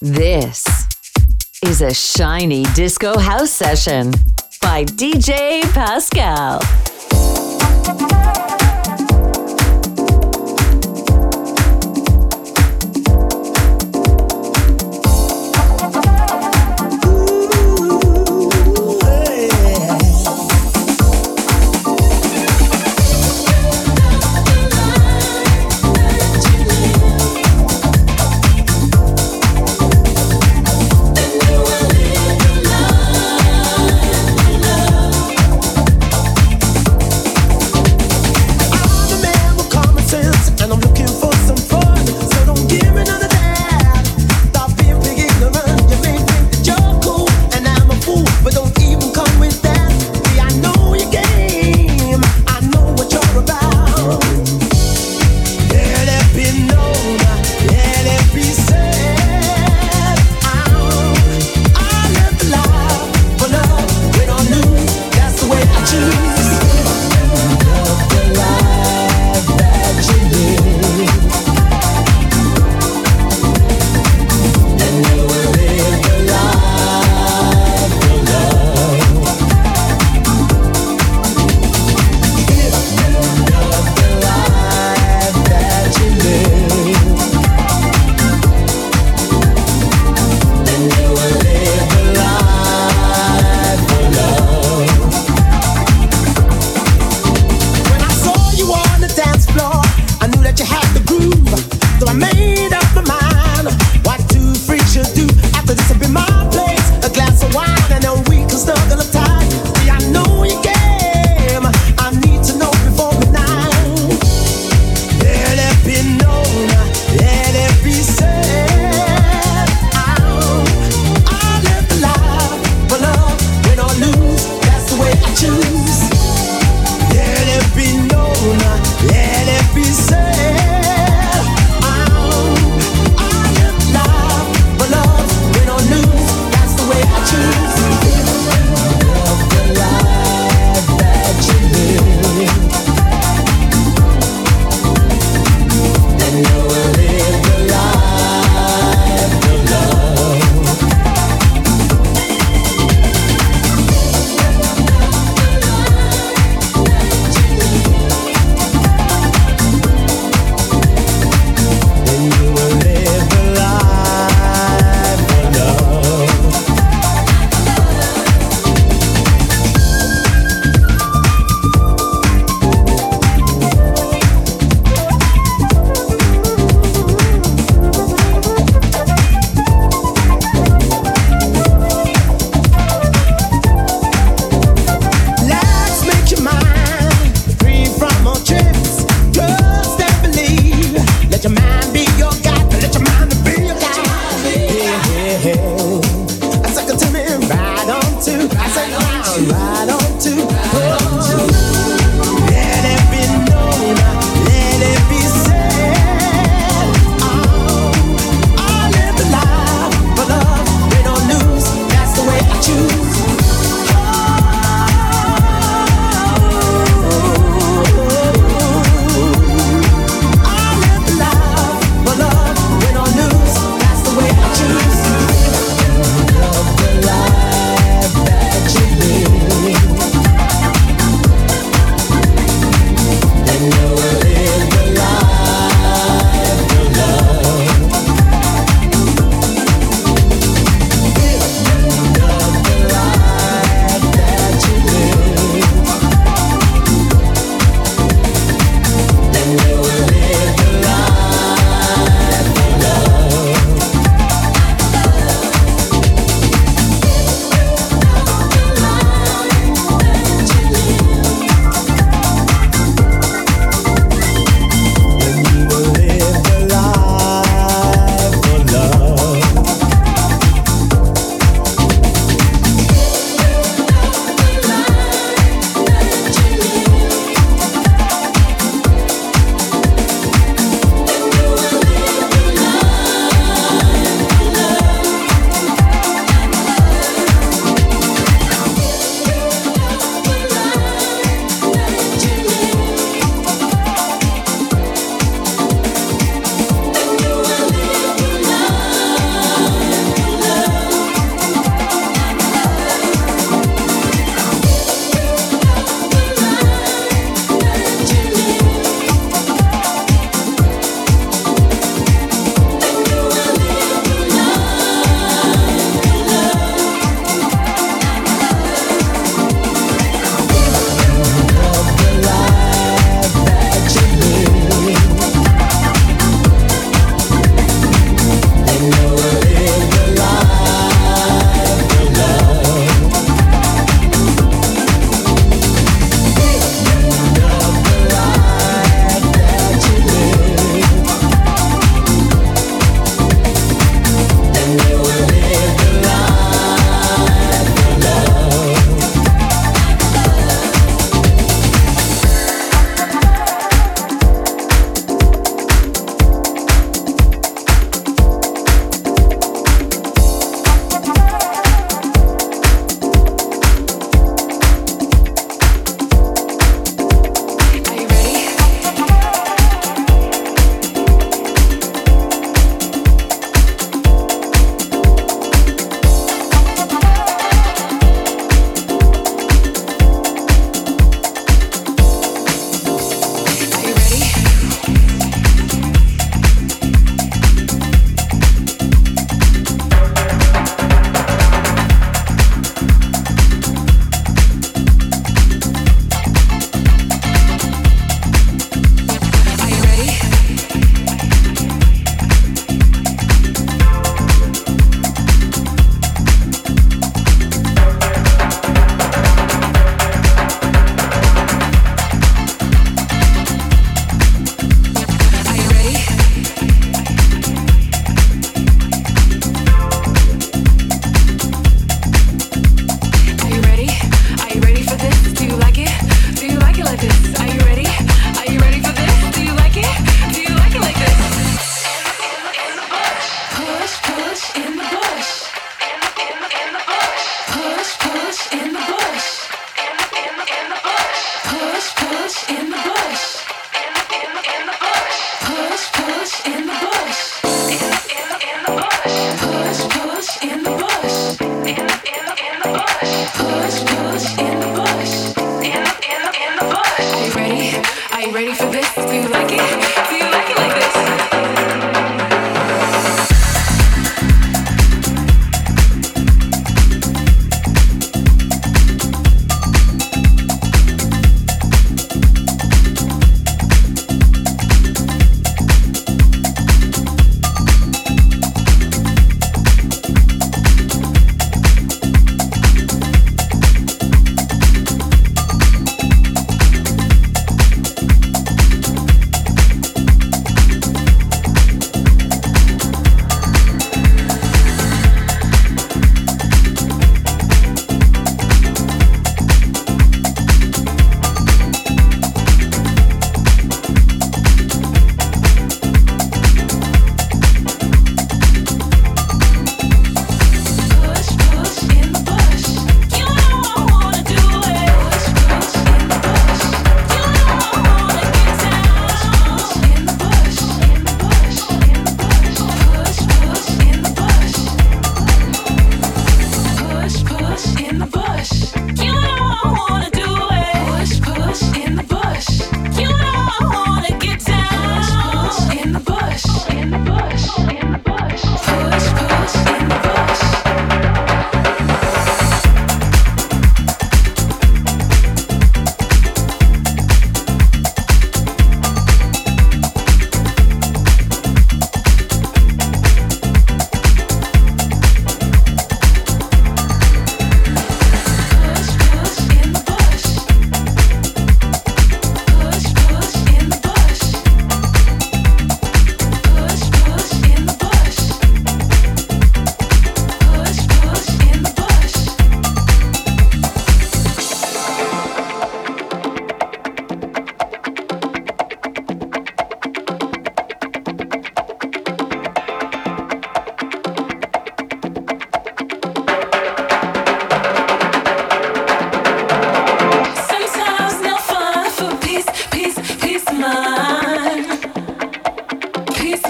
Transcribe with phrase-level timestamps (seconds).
[0.00, 0.64] This
[1.64, 4.12] is a shiny disco house session
[4.62, 6.60] by DJ Pascal.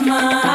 [0.08, 0.47] mama.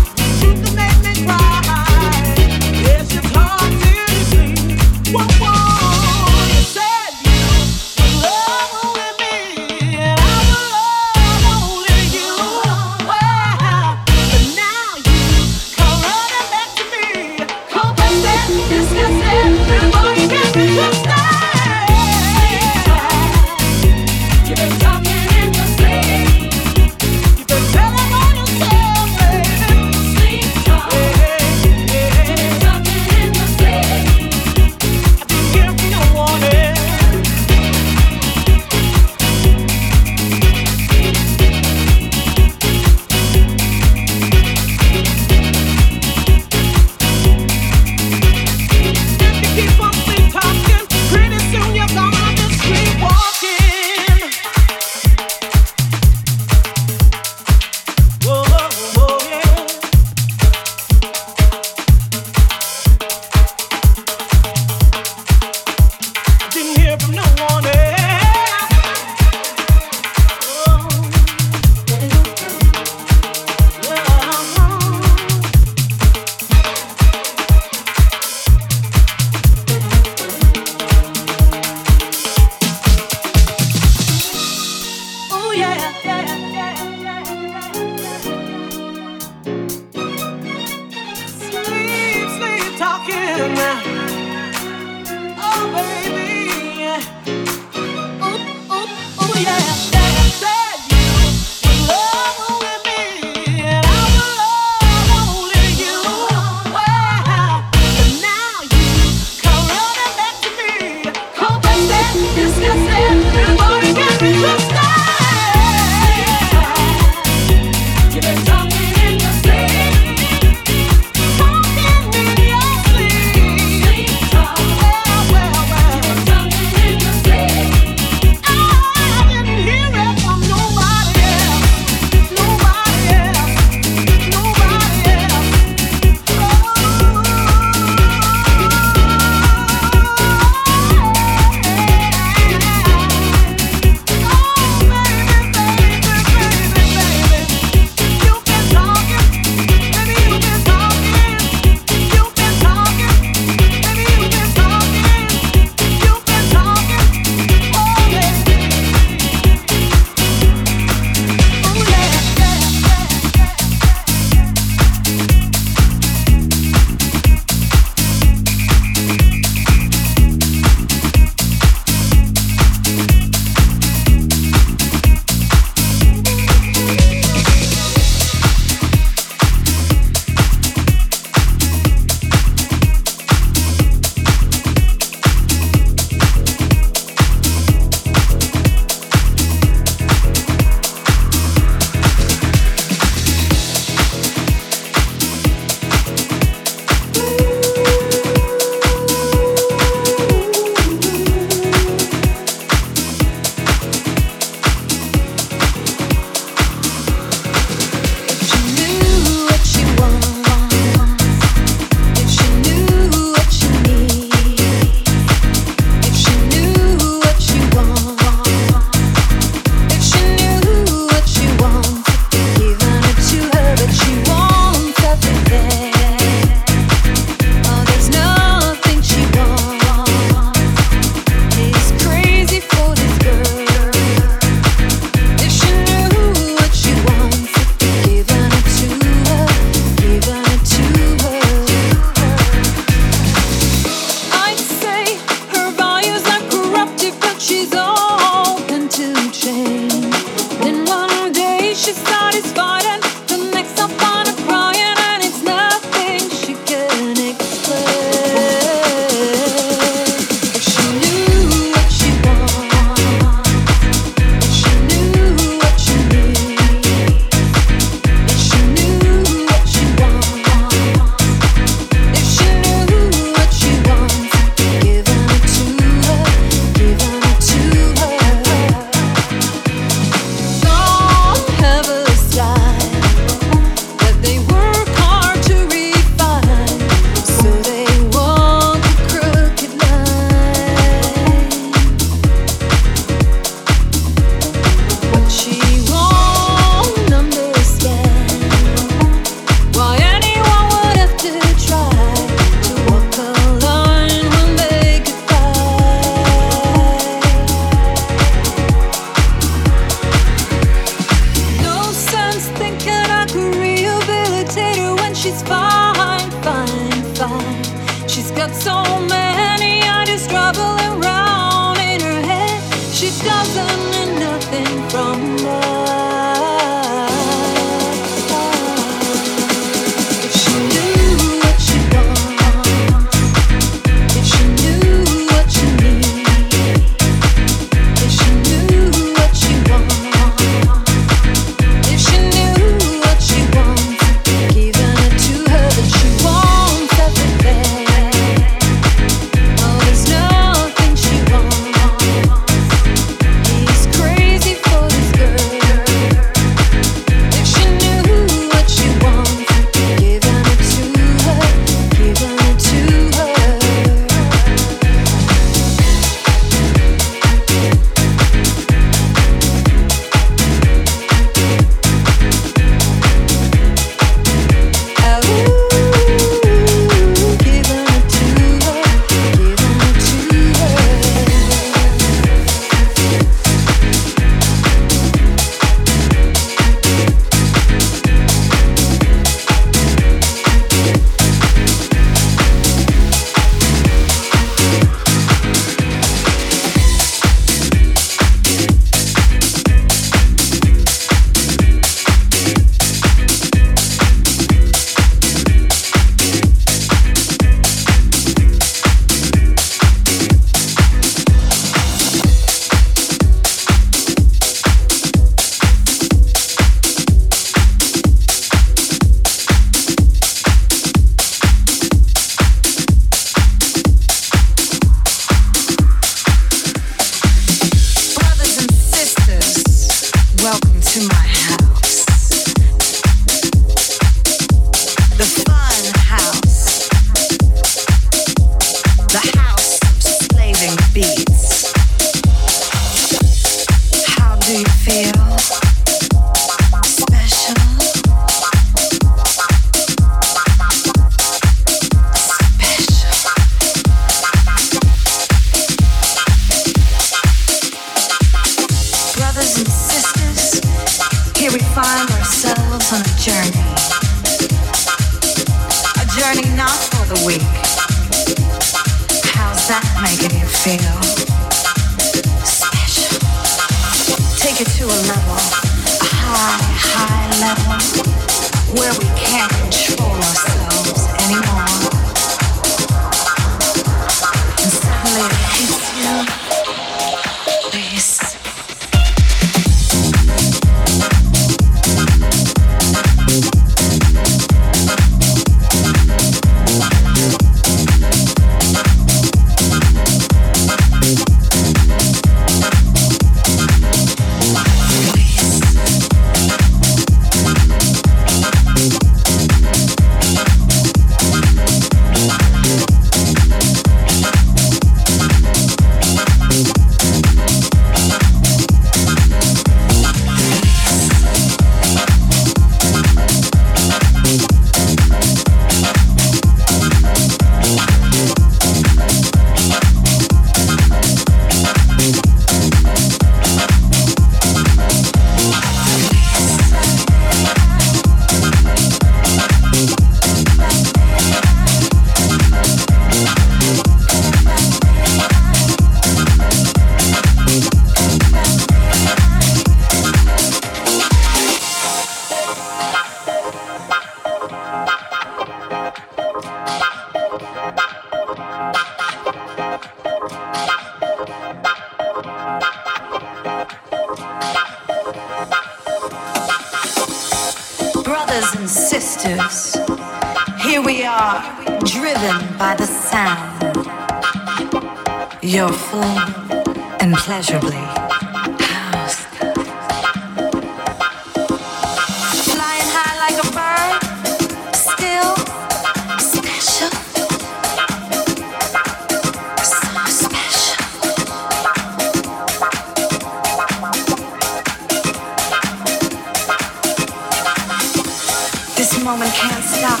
[599.54, 600.00] can't stop.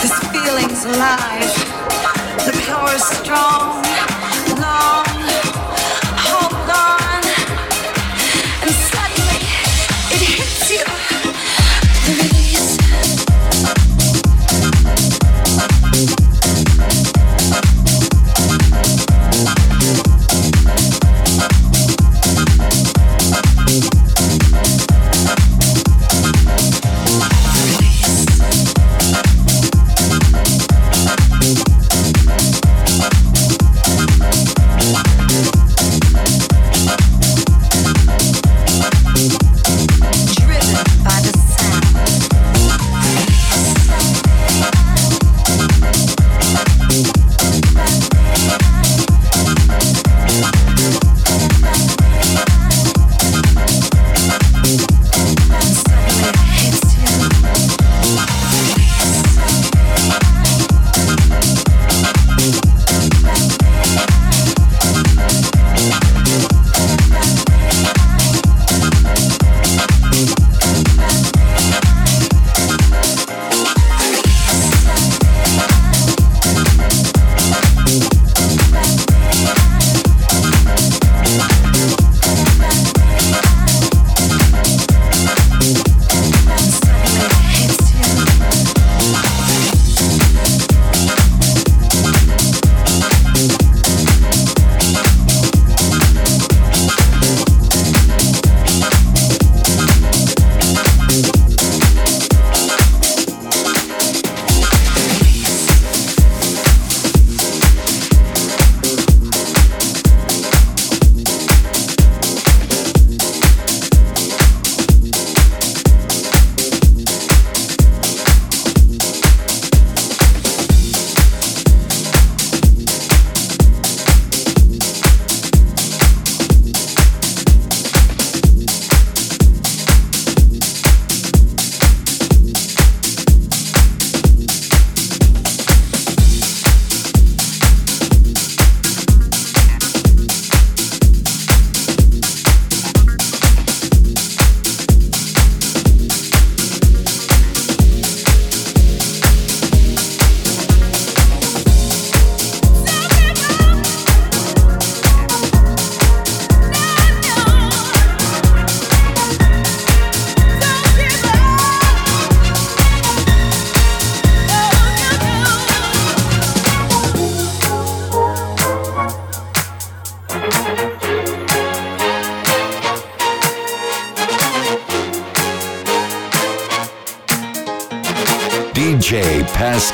[0.00, 1.52] This feeling's alive.
[2.46, 4.11] The power's strong.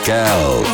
[0.08, 0.67] Pascal.